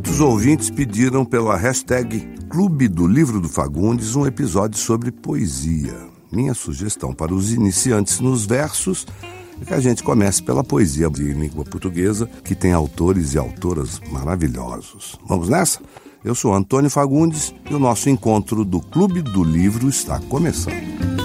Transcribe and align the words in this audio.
Muitos 0.00 0.18
ouvintes 0.18 0.70
pediram 0.70 1.26
pela 1.26 1.58
hashtag 1.58 2.26
Clube 2.48 2.88
do 2.88 3.06
Livro 3.06 3.38
do 3.38 3.50
Fagundes 3.50 4.16
um 4.16 4.24
episódio 4.24 4.78
sobre 4.78 5.12
poesia. 5.12 5.94
Minha 6.32 6.54
sugestão 6.54 7.12
para 7.12 7.34
os 7.34 7.52
iniciantes 7.52 8.18
nos 8.18 8.46
versos 8.46 9.06
é 9.60 9.64
que 9.66 9.74
a 9.74 9.78
gente 9.78 10.02
comece 10.02 10.42
pela 10.42 10.64
poesia 10.64 11.10
de 11.10 11.34
língua 11.34 11.66
portuguesa, 11.66 12.26
que 12.42 12.54
tem 12.54 12.72
autores 12.72 13.34
e 13.34 13.38
autoras 13.38 14.00
maravilhosos. 14.10 15.18
Vamos 15.28 15.50
nessa? 15.50 15.80
Eu 16.24 16.34
sou 16.34 16.54
Antônio 16.54 16.88
Fagundes 16.88 17.54
e 17.70 17.74
o 17.74 17.78
nosso 17.78 18.08
encontro 18.08 18.64
do 18.64 18.80
Clube 18.80 19.20
do 19.20 19.44
Livro 19.44 19.86
está 19.86 20.18
começando. 20.18 21.19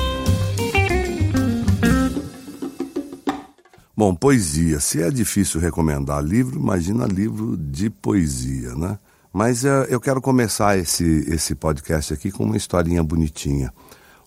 Bom, 3.98 4.14
poesia. 4.14 4.82
Se 4.82 5.02
é 5.02 5.10
difícil 5.10 5.62
recomendar 5.62 6.22
livro, 6.22 6.60
imagina 6.60 7.06
livro 7.06 7.56
de 7.56 7.90
poesia, 7.90 8.76
né? 8.76 9.00
Mas 9.32 9.64
uh, 9.64 9.88
eu 9.88 10.02
quero 10.02 10.22
começar 10.22 10.78
esse, 10.78 11.24
esse 11.30 11.56
podcast 11.56 12.14
aqui 12.14 12.30
com 12.30 12.44
uma 12.44 12.58
historinha 12.58 13.02
bonitinha. 13.02 13.74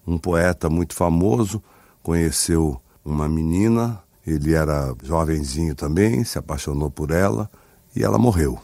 Um 0.06 0.16
poeta 0.16 0.70
muito 0.70 0.94
famoso 0.94 1.62
conheceu 2.02 2.80
uma 3.04 3.28
menina, 3.28 4.02
ele 4.26 4.54
era 4.54 4.94
jovenzinho 5.02 5.74
também, 5.74 6.24
se 6.24 6.38
apaixonou 6.38 6.90
por 6.90 7.10
ela 7.10 7.50
e 7.94 8.02
ela 8.02 8.16
morreu. 8.16 8.58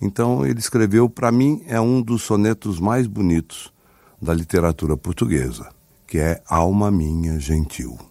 Então 0.00 0.46
ele 0.46 0.58
escreveu, 0.58 1.10
para 1.10 1.30
mim, 1.30 1.62
é 1.66 1.78
um 1.78 2.00
dos 2.00 2.22
sonetos 2.22 2.80
mais 2.80 3.06
bonitos 3.06 3.70
da 4.20 4.32
literatura 4.32 4.96
portuguesa, 4.96 5.68
que 6.06 6.18
é 6.18 6.42
Alma 6.48 6.90
Minha 6.90 7.38
Gentil. 7.38 8.09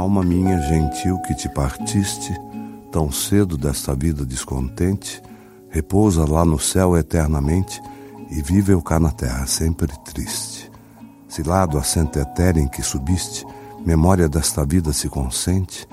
Alma 0.00 0.22
minha 0.22 0.58
gentil 0.62 1.18
que 1.18 1.34
te 1.34 1.46
partiste 1.46 2.34
tão 2.90 3.12
cedo 3.12 3.58
desta 3.58 3.94
vida 3.94 4.24
descontente, 4.24 5.22
repousa 5.68 6.24
lá 6.26 6.42
no 6.42 6.58
céu 6.58 6.96
eternamente 6.96 7.82
e 8.30 8.40
vive 8.40 8.72
eu 8.72 8.80
cá 8.80 8.98
na 8.98 9.10
terra 9.10 9.46
sempre 9.46 9.92
triste. 10.02 10.72
Se 11.28 11.42
lá 11.42 11.66
do 11.66 11.76
assento 11.76 12.18
etéreo 12.18 12.62
em 12.62 12.66
que 12.66 12.82
subiste, 12.82 13.44
memória 13.84 14.26
desta 14.26 14.64
vida 14.64 14.90
se 14.94 15.06
consente, 15.06 15.86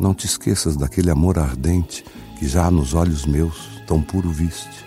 não 0.00 0.14
te 0.14 0.24
esqueças 0.24 0.74
daquele 0.74 1.10
amor 1.10 1.38
ardente 1.38 2.02
que 2.38 2.48
já 2.48 2.70
nos 2.70 2.94
olhos 2.94 3.26
meus 3.26 3.82
tão 3.86 4.00
puro 4.00 4.30
viste. 4.30 4.86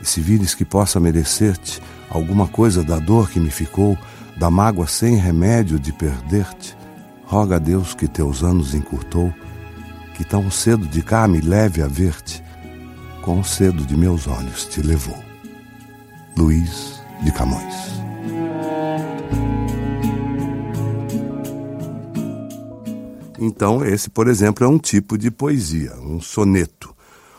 E 0.00 0.08
se 0.08 0.22
vires 0.22 0.54
que 0.54 0.64
possa 0.64 0.98
merecer-te 0.98 1.82
alguma 2.08 2.48
coisa 2.48 2.82
da 2.82 2.98
dor 2.98 3.28
que 3.28 3.38
me 3.38 3.50
ficou, 3.50 3.94
da 4.38 4.50
mágoa 4.50 4.86
sem 4.86 5.16
remédio 5.16 5.78
de 5.78 5.92
perder-te, 5.92 6.79
Roga 7.30 7.54
a 7.54 7.58
Deus 7.60 7.94
que 7.94 8.08
teus 8.08 8.42
anos 8.42 8.74
encurtou, 8.74 9.32
que 10.16 10.24
tão 10.24 10.50
cedo 10.50 10.84
de 10.88 11.00
cá 11.00 11.28
me 11.28 11.40
leve 11.40 11.80
a 11.80 11.86
ver-te, 11.86 12.42
quão 13.22 13.44
cedo 13.44 13.86
de 13.86 13.96
meus 13.96 14.26
olhos 14.26 14.64
te 14.64 14.82
levou. 14.82 15.16
Luiz 16.36 17.00
de 17.22 17.30
Camões. 17.30 17.72
Então, 23.38 23.84
esse, 23.84 24.10
por 24.10 24.26
exemplo, 24.26 24.64
é 24.64 24.68
um 24.68 24.76
tipo 24.76 25.16
de 25.16 25.30
poesia, 25.30 25.94
um 26.00 26.20
soneto. 26.20 26.92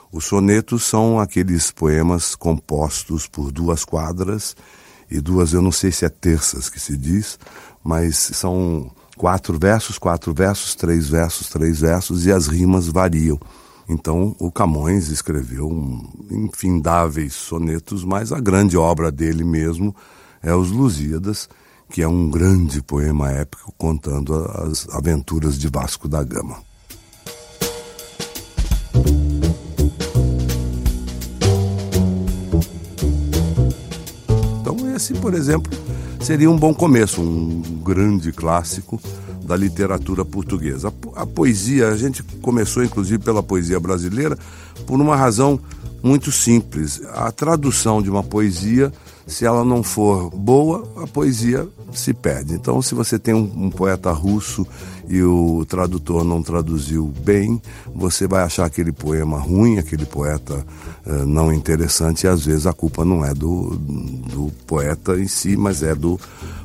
Os 0.10 0.24
sonetos 0.24 0.86
são 0.86 1.20
aqueles 1.20 1.70
poemas 1.70 2.34
compostos 2.34 3.28
por 3.28 3.52
duas 3.52 3.84
quadras 3.84 4.56
e 5.10 5.20
duas, 5.20 5.52
eu 5.52 5.62
não 5.62 5.70
sei 5.70 5.92
se 5.92 6.06
é 6.06 6.10
terças 6.10 6.70
que 6.70 6.80
se 6.80 6.96
diz, 6.96 7.38
mas 7.84 8.16
são 8.16 8.90
quatro 9.22 9.56
versos, 9.60 10.00
quatro 10.00 10.34
versos, 10.34 10.74
três 10.74 11.08
versos, 11.08 11.48
três 11.48 11.82
versos, 11.82 12.26
e 12.26 12.32
as 12.32 12.48
rimas 12.48 12.88
variam. 12.88 13.40
Então, 13.88 14.36
o 14.40 14.52
Camões 14.52 15.10
escreveu 15.10 15.70
infindáveis 16.32 17.36
sonetos, 17.36 18.04
mas 18.04 18.32
a 18.32 18.40
grande 18.40 18.76
obra 18.76 19.12
dele 19.12 19.44
mesmo 19.44 19.96
é 20.42 20.52
Os 20.56 20.72
Lusíadas, 20.72 21.48
que 21.88 22.02
é 22.02 22.08
um 22.08 22.32
grande 22.32 22.82
poema 22.82 23.30
épico 23.30 23.72
contando 23.78 24.34
as 24.34 24.90
aventuras 24.90 25.56
de 25.60 25.68
Vasco 25.68 26.08
da 26.08 26.24
Gama. 26.24 26.58
Então, 34.62 34.96
esse, 34.96 35.14
por 35.14 35.36
exemplo, 35.36 35.72
seria 36.22 36.50
um 36.50 36.56
bom 36.56 36.74
começo, 36.74 37.22
um 37.22 37.62
grande 37.84 38.32
clássico 38.32 39.02
da 39.44 39.56
literatura 39.56 40.24
portuguesa. 40.24 40.94
A, 41.16 41.26
poesia, 41.26 41.90
a 41.90 41.98
gente 41.98 42.22
começou 42.42 42.84
inclusive 42.84 43.24
pela 43.24 43.42
poesia 43.42 43.80
brasileira 43.80 44.38
por 44.86 45.02
uma 45.02 45.16
razão 45.16 45.60
muito 46.02 46.32
simples. 46.32 47.02
A 47.14 47.32
tradução 47.32 48.02
de 48.02 48.10
uma 48.10 48.24
poesia, 48.24 48.94
se 49.26 49.46
ela 49.46 49.64
não 49.64 49.84
for 49.84 50.30
boa, 50.30 50.88
a 50.98 51.08
poesia 51.08 51.68
se 51.94 52.14
perde. 52.14 52.54
Então, 52.54 52.82
se 52.82 52.96
você 52.96 53.20
tem 53.20 53.34
um, 53.34 53.66
um, 53.66 53.70
poeta 53.70 54.12
russo 54.12 54.66
e 55.08 55.22
o 55.22 55.66
tradutor 55.66 56.24
não 56.24 56.42
traduziu 56.42 57.08
bem, 57.24 57.62
você 57.94 58.28
vai 58.28 58.44
achar 58.44 58.66
aquele 58.66 58.92
poema 58.92 59.38
ruim, 59.38 59.78
aquele 59.78 60.06
poeta 60.06 60.66
uh, 61.06 61.26
não 61.26 61.54
interessante, 61.54 62.24
e 62.26 62.28
às 62.28 62.46
vezes 62.46 62.66
a 62.66 62.74
culpa 62.74 63.04
não 63.04 63.26
é 63.26 63.34
do, 63.34 63.76
do 63.78 64.52
poeta 64.66 65.20
em 65.20 65.28
si, 65.28 65.56
mas 65.58 65.84
é 65.84 65.94
do 65.94 66.20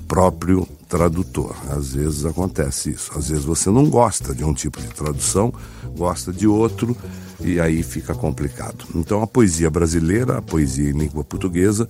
próprio 0.06 0.66
tradutor. 0.88 1.54
Às 1.70 1.94
vezes 1.94 2.24
acontece 2.24 2.90
isso. 2.90 3.10
Às 3.16 3.28
vezes 3.28 3.44
você 3.44 3.70
não 3.70 3.88
gosta 3.88 4.34
de 4.34 4.44
um 4.44 4.54
tipo 4.54 4.80
de 4.80 4.88
tradução, 4.88 5.52
gosta 5.96 6.32
de 6.32 6.46
outro 6.46 6.96
e 7.40 7.60
aí 7.60 7.82
fica 7.82 8.14
complicado. 8.14 8.84
Então 8.94 9.22
a 9.22 9.26
poesia 9.26 9.70
brasileira, 9.70 10.38
a 10.38 10.42
poesia 10.42 10.90
em 10.90 10.98
língua 10.98 11.24
portuguesa, 11.24 11.88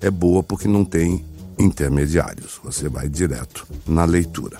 é 0.00 0.10
boa 0.10 0.42
porque 0.42 0.68
não 0.68 0.84
tem 0.84 1.24
intermediários. 1.58 2.60
Você 2.62 2.88
vai 2.88 3.08
direto 3.08 3.66
na 3.86 4.04
leitura. 4.04 4.58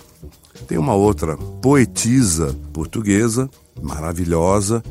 Tem 0.66 0.76
uma 0.76 0.94
outra 0.94 1.37
poetisa 1.37 2.54
portuguesa, 2.72 3.49
maravilhosa, 3.81 4.82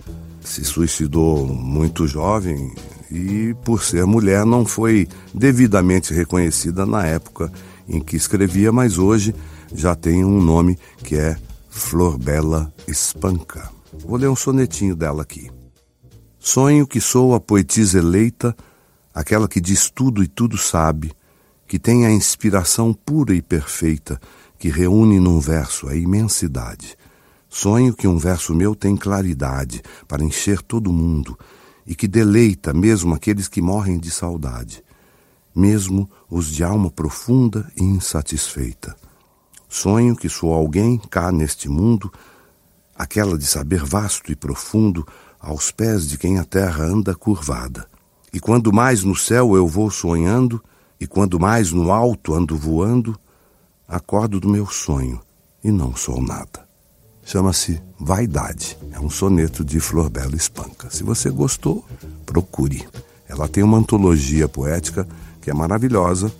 se 0.41 0.63
suicidou 0.63 1.45
muito 1.45 2.07
jovem 2.07 2.73
e, 3.11 3.53
por 3.63 3.83
ser 3.83 4.05
mulher, 4.05 4.45
não 4.45 4.65
foi 4.65 5.07
devidamente 5.33 6.13
reconhecida 6.13 6.85
na 6.85 7.05
época 7.05 7.51
em 7.87 7.99
que 7.99 8.15
escrevia, 8.15 8.71
mas 8.71 8.97
hoje 8.97 9.35
já 9.73 9.95
tem 9.95 10.23
um 10.23 10.41
nome 10.41 10.77
que 11.03 11.15
é 11.15 11.37
Flor 11.69 12.17
Bela 12.17 12.73
Espanca. 12.87 13.69
Vou 14.05 14.17
ler 14.17 14.29
um 14.29 14.35
sonetinho 14.35 14.95
dela 14.95 15.21
aqui. 15.21 15.49
Sonho 16.39 16.87
que 16.87 17.01
sou 17.01 17.33
a 17.33 17.39
poetisa 17.39 17.99
eleita, 17.99 18.55
aquela 19.19 19.47
que 19.47 19.61
diz 19.61 19.89
tudo 19.89 20.23
e 20.23 20.27
tudo 20.27 20.57
sabe, 20.57 21.11
que 21.67 21.79
tem 21.79 22.05
a 22.05 22.11
inspiração 22.11 22.93
pura 22.93 23.33
e 23.33 23.41
perfeita, 23.41 24.19
que 24.57 24.69
reúne 24.69 25.19
num 25.19 25.39
verso 25.39 25.87
a 25.87 25.95
imensidade. 25.95 26.97
Sonho 27.49 27.93
que 27.93 28.07
um 28.07 28.17
verso 28.17 28.53
meu 28.53 28.75
tem 28.75 28.95
claridade 28.95 29.81
para 30.07 30.23
encher 30.23 30.61
todo 30.61 30.91
mundo 30.91 31.37
e 31.85 31.95
que 31.95 32.07
deleita 32.07 32.73
mesmo 32.73 33.13
aqueles 33.13 33.47
que 33.47 33.61
morrem 33.61 33.97
de 33.97 34.11
saudade 34.11 34.83
mesmo 35.57 36.07
os 36.29 36.51
de 36.51 36.63
alma 36.63 36.91
profunda 36.91 37.67
e 37.75 37.83
insatisfeita. 37.83 38.95
Sonho 39.67 40.15
que 40.15 40.29
sou 40.29 40.53
alguém 40.53 40.99
cá 40.99 41.31
neste 41.31 41.67
mundo, 41.67 42.13
aquela 42.95 43.35
de 43.35 43.45
saber 43.45 43.83
vasto 43.83 44.31
e 44.31 44.35
profundo, 44.35 45.05
aos 45.39 45.71
pés 45.71 46.07
de 46.07 46.17
quem 46.17 46.37
a 46.37 46.43
terra 46.43 46.83
anda 46.83 47.15
curvada. 47.15 47.89
E 48.37 48.39
quando 48.39 48.71
mais 48.71 49.03
no 49.03 49.15
céu 49.15 49.55
eu 49.55 49.67
vou 49.67 49.89
sonhando, 49.89 50.63
e 51.01 51.07
quando 51.07 51.39
mais 51.39 51.71
no 51.71 51.91
alto 51.91 52.35
ando 52.35 52.55
voando, 52.55 53.19
acordo 53.87 54.39
do 54.39 54.47
meu 54.47 54.67
sonho 54.67 55.19
e 55.63 55.71
não 55.71 55.95
sou 55.95 56.21
nada. 56.21 56.63
Chama-se 57.25 57.81
Vaidade. 57.99 58.77
É 58.91 58.99
um 58.99 59.09
soneto 59.09 59.65
de 59.65 59.79
Flor 59.79 60.11
Bela 60.11 60.35
Espanca. 60.35 60.87
Se 60.91 61.01
você 61.01 61.31
gostou, 61.31 61.83
procure. 62.27 62.87
Ela 63.27 63.47
tem 63.47 63.63
uma 63.63 63.79
antologia 63.79 64.47
poética 64.47 65.07
que 65.41 65.49
é 65.49 65.53
maravilhosa. 65.55 66.31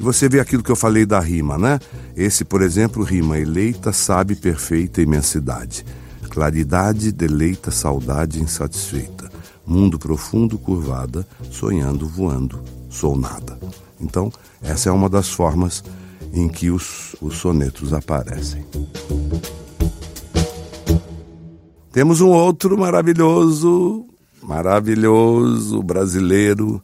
E 0.00 0.02
você 0.02 0.30
vê 0.30 0.40
aquilo 0.40 0.62
que 0.62 0.72
eu 0.72 0.76
falei 0.76 1.04
da 1.04 1.20
rima, 1.20 1.58
né? 1.58 1.78
Esse, 2.16 2.46
por 2.46 2.62
exemplo, 2.62 3.04
rima 3.04 3.38
eleita, 3.38 3.92
sabe, 3.92 4.36
perfeita 4.36 5.02
imensidade. 5.02 5.84
Claridade, 6.30 7.12
deleita, 7.12 7.70
saudade 7.70 8.40
insatisfeita. 8.40 9.31
Mundo 9.66 9.98
profundo, 9.98 10.58
curvada, 10.58 11.26
sonhando, 11.50 12.06
voando, 12.06 12.60
sou 12.90 13.16
nada. 13.16 13.58
Então, 14.00 14.32
essa 14.60 14.88
é 14.88 14.92
uma 14.92 15.08
das 15.08 15.28
formas 15.28 15.82
em 16.32 16.48
que 16.48 16.70
os, 16.70 17.14
os 17.20 17.36
sonetos 17.36 17.92
aparecem. 17.92 18.64
Temos 21.92 22.20
um 22.20 22.30
outro 22.30 22.76
maravilhoso, 22.78 24.06
maravilhoso 24.42 25.82
brasileiro 25.82 26.82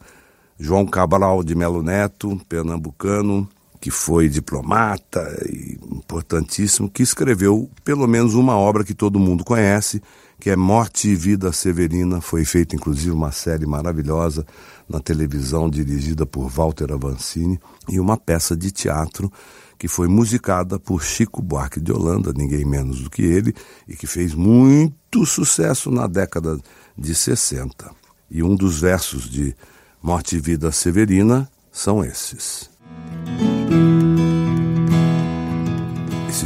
João 0.59 0.85
Cabral 0.85 1.43
de 1.43 1.55
Melo 1.55 1.83
Neto, 1.83 2.39
pernambucano, 2.49 3.49
que 3.81 3.91
foi 3.91 4.29
diplomata 4.29 5.21
e 5.49 5.79
importantíssimo, 5.93 6.91
que 6.91 7.03
escreveu 7.03 7.71
pelo 7.85 8.07
menos 8.07 8.35
uma 8.35 8.57
obra 8.57 8.85
que 8.85 8.95
todo 8.95 9.19
mundo 9.19 9.45
conhece, 9.45 10.03
que 10.41 10.51
é 10.51 10.57
Morte 10.57 11.09
e 11.09 11.15
Vida 11.15 11.53
Severina. 11.53 12.21
Foi 12.21 12.45
feita 12.45 12.75
inclusive 12.75 13.11
uma 13.11 13.33
série 13.33 13.67
maravilhosa 13.67 14.45
na 14.89 15.01
televisão 15.01 15.69
dirigida 15.69 16.27
por 16.27 16.49
Walter 16.49 16.93
Avancini 16.93 17.59
e 17.89 18.01
uma 18.01 18.17
peça 18.17 18.57
de 18.57 18.71
teatro 18.71 19.31
que 19.79 19.87
foi 19.87 20.09
musicada 20.09 20.79
por 20.79 21.05
Chico 21.05 21.41
Buarque 21.41 21.81
de 21.81 21.93
Holanda, 21.93 22.33
ninguém 22.37 22.65
menos 22.65 23.01
do 23.01 23.09
que 23.09 23.23
ele, 23.23 23.55
e 23.87 23.95
que 23.95 24.09
fez 24.09 24.35
muito 24.35 25.25
sucesso 25.25 25.89
na 25.89 26.09
década 26.09 26.59
de 26.97 27.15
60. 27.15 27.89
E 28.29 28.43
um 28.43 28.57
dos 28.57 28.81
versos 28.81 29.31
de 29.31 29.55
Morte 30.03 30.37
e 30.37 30.41
Vida 30.41 30.73
Severina 30.73 31.49
são 31.71 32.05
esses. 32.05 32.69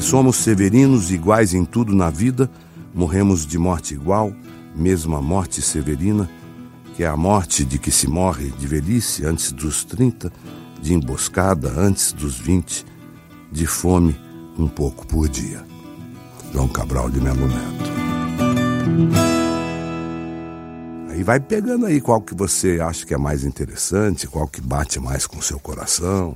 Somos 0.03 0.37
severinos 0.37 1.11
iguais 1.11 1.55
em 1.55 1.65
tudo 1.65 1.95
na 1.95 2.11
vida, 2.11 2.51
morremos 2.93 3.47
de 3.47 3.57
morte 3.57 3.95
igual, 3.95 4.35
mesmo 4.75 5.17
a 5.17 5.23
morte 5.23 5.63
severina, 5.63 6.29
que 6.97 7.05
é 7.05 7.07
a 7.07 7.17
morte 7.17 7.65
de 7.65 7.79
que 7.79 7.91
se 7.91 8.09
morre 8.09 8.51
de 8.59 8.67
velhice 8.67 9.25
antes 9.25 9.53
dos 9.53 9.85
30, 9.85 10.33
de 10.81 10.93
emboscada 10.93 11.73
antes 11.79 12.13
dos 12.13 12.39
20, 12.39 12.85
de 13.51 13.67
fome 13.67 14.17
um 14.59 14.67
pouco 14.67 15.07
por 15.07 15.29
dia. 15.29 15.65
João 16.53 16.69
Cabral 16.69 17.09
de 17.09 17.21
Melo 17.21 17.47
Neto. 17.47 17.93
Aí 21.11 21.23
vai 21.23 21.39
pegando 21.39 21.87
aí 21.87 22.01
qual 22.01 22.21
que 22.21 22.35
você 22.35 22.81
acha 22.81 23.07
que 23.07 23.15
é 23.15 23.19
mais 23.19 23.45
interessante, 23.45 24.27
qual 24.27 24.49
que 24.49 24.61
bate 24.61 24.99
mais 24.99 25.27
com 25.27 25.41
seu 25.41 25.61
coração, 25.61 26.35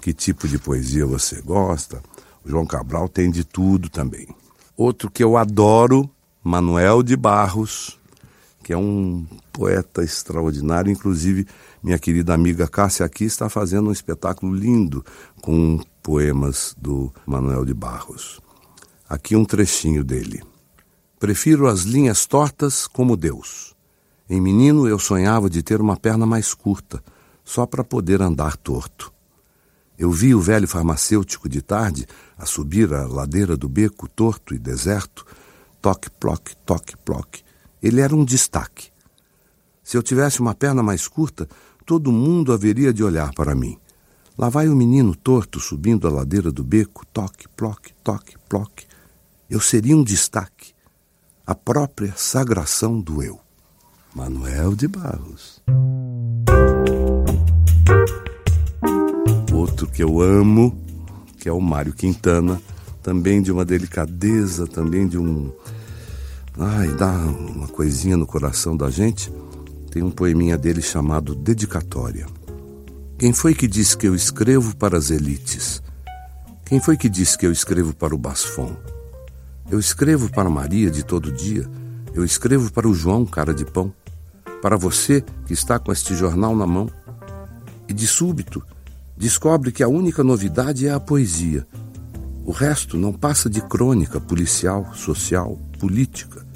que 0.00 0.12
tipo 0.12 0.46
de 0.46 0.58
poesia 0.58 1.06
você 1.06 1.40
gosta. 1.40 2.00
João 2.46 2.64
Cabral 2.64 3.08
tem 3.08 3.30
de 3.30 3.44
tudo 3.44 3.90
também. 3.90 4.28
Outro 4.76 5.10
que 5.10 5.22
eu 5.22 5.36
adoro, 5.36 6.08
Manuel 6.42 7.02
de 7.02 7.16
Barros, 7.16 7.98
que 8.62 8.72
é 8.72 8.76
um 8.76 9.26
poeta 9.52 10.02
extraordinário, 10.02 10.90
inclusive 10.90 11.46
minha 11.82 11.98
querida 11.98 12.34
amiga 12.34 12.68
Cássia 12.68 13.04
aqui 13.06 13.24
está 13.24 13.48
fazendo 13.48 13.88
um 13.88 13.92
espetáculo 13.92 14.54
lindo 14.54 15.04
com 15.40 15.80
poemas 16.02 16.74
do 16.78 17.12
Manuel 17.26 17.64
de 17.64 17.74
Barros. 17.74 18.40
Aqui 19.08 19.36
um 19.36 19.44
trechinho 19.44 20.02
dele. 20.02 20.42
Prefiro 21.18 21.66
as 21.66 21.82
linhas 21.82 22.26
tortas 22.26 22.86
como 22.86 23.16
Deus. 23.16 23.74
Em 24.28 24.40
menino 24.40 24.88
eu 24.88 24.98
sonhava 24.98 25.48
de 25.48 25.62
ter 25.62 25.80
uma 25.80 25.96
perna 25.96 26.26
mais 26.26 26.52
curta, 26.52 27.02
só 27.44 27.64
para 27.64 27.84
poder 27.84 28.20
andar 28.20 28.56
torto. 28.56 29.12
Eu 29.98 30.10
vi 30.10 30.34
o 30.34 30.40
velho 30.40 30.68
farmacêutico 30.68 31.48
de 31.48 31.62
tarde 31.62 32.06
a 32.36 32.44
subir 32.44 32.92
a 32.92 33.06
ladeira 33.06 33.56
do 33.56 33.68
beco 33.68 34.08
torto 34.08 34.54
e 34.54 34.58
deserto, 34.58 35.24
toque-ploque, 35.80 36.54
toque-ploque. 36.66 37.42
Ele 37.82 38.00
era 38.00 38.14
um 38.14 38.24
destaque. 38.24 38.90
Se 39.82 39.96
eu 39.96 40.02
tivesse 40.02 40.40
uma 40.40 40.54
perna 40.54 40.82
mais 40.82 41.08
curta, 41.08 41.48
todo 41.86 42.12
mundo 42.12 42.52
haveria 42.52 42.92
de 42.92 43.02
olhar 43.02 43.32
para 43.32 43.54
mim. 43.54 43.78
Lá 44.36 44.50
vai 44.50 44.68
o 44.68 44.76
menino 44.76 45.14
torto 45.14 45.58
subindo 45.58 46.06
a 46.06 46.10
ladeira 46.10 46.52
do 46.52 46.62
beco, 46.62 47.06
toque, 47.06 47.48
ploque, 47.48 47.94
toque, 48.04 48.36
ploque. 48.48 48.86
Eu 49.48 49.60
seria 49.60 49.96
um 49.96 50.04
destaque, 50.04 50.74
a 51.46 51.54
própria 51.54 52.12
sagração 52.16 53.00
do 53.00 53.22
eu. 53.22 53.40
Manuel 54.14 54.74
de 54.74 54.88
Barros. 54.88 55.62
Outro 59.76 59.92
que 59.92 60.02
eu 60.02 60.22
amo, 60.22 60.74
que 61.38 61.50
é 61.50 61.52
o 61.52 61.60
Mário 61.60 61.92
Quintana, 61.92 62.58
também 63.02 63.42
de 63.42 63.52
uma 63.52 63.62
delicadeza, 63.62 64.66
também 64.66 65.06
de 65.06 65.18
um. 65.18 65.52
Ai, 66.58 66.88
dá 66.92 67.12
uma 67.12 67.68
coisinha 67.68 68.16
no 68.16 68.26
coração 68.26 68.74
da 68.74 68.88
gente 68.88 69.30
tem 69.90 70.02
um 70.02 70.10
poeminha 70.10 70.56
dele 70.56 70.80
chamado 70.80 71.34
Dedicatória. 71.34 72.26
Quem 73.18 73.34
foi 73.34 73.54
que 73.54 73.66
disse 73.66 73.96
que 73.96 74.06
eu 74.06 74.14
escrevo 74.14 74.76
para 74.76 74.96
as 74.96 75.10
elites? 75.10 75.82
Quem 76.64 76.80
foi 76.80 76.96
que 76.98 77.08
disse 77.08 77.36
que 77.36 77.46
eu 77.46 77.52
escrevo 77.52 77.94
para 77.94 78.14
o 78.14 78.18
Basfom? 78.18 78.76
Eu 79.70 79.78
escrevo 79.78 80.30
para 80.30 80.48
Maria 80.48 80.90
de 80.90 81.02
todo 81.02 81.32
dia. 81.32 81.66
Eu 82.14 82.24
escrevo 82.24 82.70
para 82.72 82.86
o 82.86 82.94
João, 82.94 83.24
cara 83.24 83.54
de 83.54 83.64
pão. 83.64 83.90
Para 84.60 84.76
você 84.76 85.24
que 85.46 85.54
está 85.54 85.78
com 85.78 85.90
este 85.90 86.14
jornal 86.14 86.54
na 86.54 86.66
mão. 86.66 86.90
E 87.88 87.94
de 87.94 88.06
súbito, 88.06 88.62
descobre 89.16 89.72
que 89.72 89.82
a 89.82 89.88
única 89.88 90.22
novidade 90.22 90.86
é 90.86 90.92
a 90.92 91.00
poesia. 91.00 91.66
O 92.44 92.52
resto 92.52 92.96
não 92.96 93.12
passa 93.12 93.48
de 93.48 93.60
crônica 93.60 94.20
policial, 94.20 94.92
social, 94.94 95.58
política. 95.78 96.46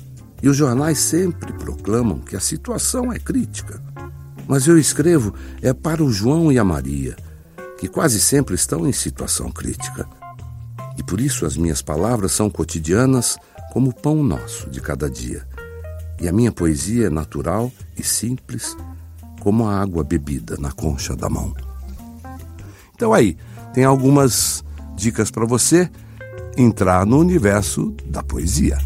E 0.43 0.49
os 0.49 0.57
jornais 0.57 0.99
sempre 0.99 1.53
proclamam 1.53 2.19
que 2.19 2.37
a 2.37 2.41
situação 2.41 3.13
é 3.13 3.19
crítica. 3.19 3.83
Mas 4.47 4.67
eu 4.67 4.79
escrevo 4.79 5.35
é 5.63 5.73
para 5.73 6.03
o 6.03 6.13
João 6.13 6.53
e 6.53 6.59
a 6.59 6.65
Maria, 6.65 7.17
que 7.79 7.89
quase 7.89 8.21
sempre 8.21 8.55
estão 8.55 8.87
em 8.87 8.93
situação 8.93 9.51
crítica. 9.51 10.09
E 10.97 11.03
por 11.03 11.21
isso 11.21 11.47
as 11.47 11.57
minhas 11.57 11.81
palavras 11.83 12.33
são 12.33 12.51
cotidianas 12.51 13.39
como 13.73 13.91
o 13.91 13.95
pão 13.95 14.23
nosso 14.23 14.69
de 14.69 14.81
cada 14.81 15.09
dia. 15.09 15.47
E 16.21 16.29
a 16.29 16.33
minha 16.33 16.53
poesia 16.53 17.07
é 17.07 17.11
natural 17.11 17.73
e 17.97 18.03
simples 18.03 18.77
como 19.41 19.67
a 19.67 19.81
água 19.81 20.05
bebida 20.05 20.57
na 20.59 20.71
concha 20.71 21.17
da 21.17 21.29
mão. 21.29 21.55
Então 23.01 23.15
aí, 23.15 23.35
tem 23.73 23.83
algumas 23.83 24.63
dicas 24.95 25.31
para 25.31 25.47
você 25.47 25.89
entrar 26.55 27.07
no 27.07 27.19
universo 27.19 27.95
da 28.05 28.23
poesia. 28.23 28.77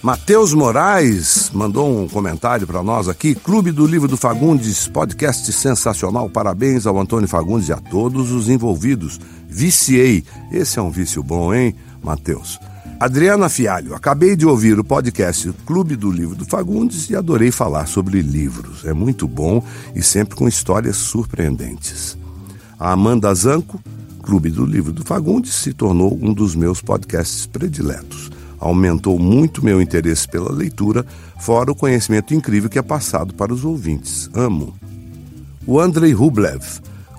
Matheus 0.00 0.54
Moraes 0.54 1.50
mandou 1.52 2.00
um 2.00 2.06
comentário 2.06 2.64
para 2.64 2.80
nós 2.80 3.08
aqui. 3.08 3.34
Clube 3.34 3.72
do 3.72 3.88
Livro 3.88 4.06
do 4.06 4.16
Fagundes, 4.16 4.86
podcast 4.86 5.52
sensacional. 5.52 6.30
Parabéns 6.30 6.86
ao 6.86 6.96
Antônio 6.96 7.26
Fagundes 7.26 7.70
e 7.70 7.72
a 7.72 7.78
todos 7.78 8.30
os 8.30 8.48
envolvidos. 8.48 9.18
Viciei. 9.48 10.22
Esse 10.52 10.78
é 10.78 10.82
um 10.82 10.92
vício 10.92 11.24
bom, 11.24 11.52
hein, 11.52 11.74
Matheus? 12.00 12.56
Adriana 13.00 13.48
Fialho, 13.48 13.94
acabei 13.94 14.34
de 14.34 14.44
ouvir 14.44 14.76
o 14.76 14.82
podcast 14.82 15.52
Clube 15.64 15.94
do 15.94 16.10
Livro 16.10 16.34
do 16.34 16.44
Fagundes 16.44 17.08
e 17.08 17.14
adorei 17.14 17.52
falar 17.52 17.86
sobre 17.86 18.20
livros. 18.20 18.84
É 18.84 18.92
muito 18.92 19.28
bom 19.28 19.62
e 19.94 20.02
sempre 20.02 20.34
com 20.34 20.48
histórias 20.48 20.96
surpreendentes. 20.96 22.18
A 22.76 22.90
Amanda 22.90 23.32
Zanco 23.32 23.80
Clube 24.20 24.50
do 24.50 24.66
Livro 24.66 24.92
do 24.92 25.04
Fagundes 25.04 25.54
se 25.54 25.72
tornou 25.72 26.18
um 26.20 26.34
dos 26.34 26.56
meus 26.56 26.82
podcasts 26.82 27.46
prediletos. 27.46 28.32
Aumentou 28.58 29.16
muito 29.16 29.64
meu 29.64 29.80
interesse 29.80 30.26
pela 30.26 30.52
leitura, 30.52 31.06
fora 31.38 31.70
o 31.70 31.76
conhecimento 31.76 32.34
incrível 32.34 32.68
que 32.68 32.80
é 32.80 32.82
passado 32.82 33.32
para 33.32 33.54
os 33.54 33.64
ouvintes. 33.64 34.28
Amo. 34.34 34.74
O 35.64 35.78
Andrei 35.78 36.12
Rublev. 36.12 36.64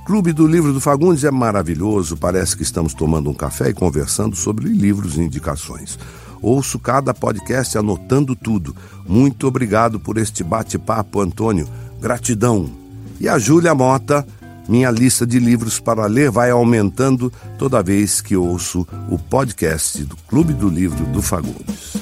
Clube 0.09 0.33
do 0.33 0.47
Livro 0.47 0.73
do 0.73 0.81
Fagundes 0.81 1.23
é 1.23 1.29
maravilhoso, 1.29 2.17
parece 2.17 2.57
que 2.57 2.63
estamos 2.63 2.95
tomando 2.95 3.29
um 3.29 3.33
café 3.35 3.69
e 3.69 3.75
conversando 3.75 4.35
sobre 4.35 4.67
livros 4.67 5.15
e 5.15 5.21
indicações. 5.21 5.99
Ouço 6.41 6.79
cada 6.79 7.13
podcast 7.13 7.77
anotando 7.77 8.35
tudo. 8.35 8.75
Muito 9.07 9.45
obrigado 9.45 9.99
por 9.99 10.17
este 10.17 10.43
bate-papo, 10.43 11.21
Antônio. 11.21 11.69
Gratidão. 12.01 12.71
E 13.19 13.29
a 13.29 13.37
Júlia 13.37 13.75
Mota 13.75 14.25
minha 14.67 14.89
lista 14.89 15.27
de 15.27 15.37
livros 15.39 15.79
para 15.79 16.07
ler 16.07 16.31
vai 16.31 16.49
aumentando 16.49 17.31
toda 17.59 17.83
vez 17.83 18.19
que 18.19 18.35
ouço 18.35 18.87
o 19.11 19.19
podcast 19.19 20.03
do 20.05 20.17
Clube 20.27 20.53
do 20.53 20.69
Livro 20.69 21.05
do 21.05 21.21
Fagundes. 21.21 21.97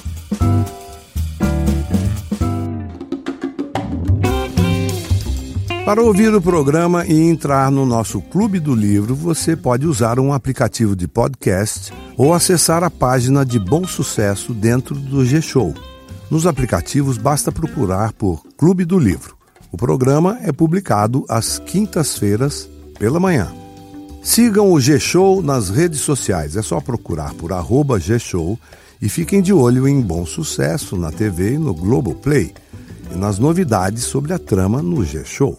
Para 5.88 6.02
ouvir 6.02 6.34
o 6.34 6.42
programa 6.42 7.06
e 7.06 7.18
entrar 7.18 7.72
no 7.72 7.86
nosso 7.86 8.20
Clube 8.20 8.60
do 8.60 8.74
Livro, 8.74 9.14
você 9.14 9.56
pode 9.56 9.86
usar 9.86 10.20
um 10.20 10.34
aplicativo 10.34 10.94
de 10.94 11.08
podcast 11.08 11.90
ou 12.14 12.34
acessar 12.34 12.84
a 12.84 12.90
página 12.90 13.42
de 13.42 13.58
Bom 13.58 13.86
Sucesso 13.86 14.52
dentro 14.52 14.94
do 14.94 15.24
G-Show. 15.24 15.72
Nos 16.30 16.46
aplicativos 16.46 17.16
basta 17.16 17.50
procurar 17.50 18.12
por 18.12 18.42
Clube 18.58 18.84
do 18.84 18.98
Livro. 18.98 19.34
O 19.72 19.78
programa 19.78 20.38
é 20.42 20.52
publicado 20.52 21.24
às 21.26 21.58
quintas-feiras 21.58 22.68
pela 22.98 23.18
manhã. 23.18 23.50
Sigam 24.22 24.70
o 24.70 24.78
G-Show 24.78 25.40
nas 25.40 25.70
redes 25.70 26.00
sociais, 26.00 26.54
é 26.54 26.60
só 26.60 26.82
procurar 26.82 27.32
por 27.32 27.50
arroba 27.50 27.98
G-Show 27.98 28.60
e 29.00 29.08
fiquem 29.08 29.40
de 29.40 29.54
olho 29.54 29.88
em 29.88 30.02
Bom 30.02 30.26
Sucesso 30.26 30.98
na 30.98 31.10
TV 31.10 31.54
e 31.54 31.58
no 31.58 31.72
Globoplay 31.72 32.52
e 33.10 33.16
nas 33.16 33.38
novidades 33.38 34.02
sobre 34.02 34.34
a 34.34 34.38
trama 34.38 34.82
no 34.82 35.02
G-Show. 35.02 35.58